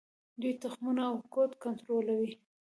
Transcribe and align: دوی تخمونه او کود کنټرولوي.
دوی 0.41 0.53
تخمونه 0.63 1.03
او 1.11 1.17
کود 1.33 1.51
کنټرولوي. 1.63 2.31